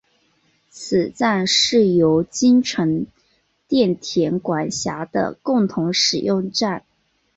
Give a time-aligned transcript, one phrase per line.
[0.67, 3.05] 此站是由京成
[3.67, 6.83] 电铁管辖的共同使用站。